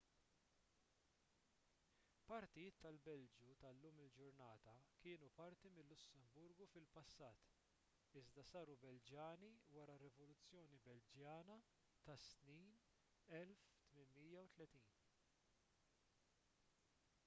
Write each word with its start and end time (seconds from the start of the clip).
partijiet 2.29 2.77
tal-belġju 2.85 3.49
tal-lum 3.63 3.99
il-ġurnata 4.05 4.73
kienu 5.03 5.29
parti 5.41 5.71
mil-lussemburgu 5.75 6.67
fil-passat 6.71 7.51
iżda 8.23 8.45
saru 8.53 8.77
belġjani 8.87 9.51
wara 9.77 9.99
r-rivoluzzjoni 10.01 10.81
belġjana 10.89 11.59
tas-snin 12.09 12.73
1830 13.37 14.93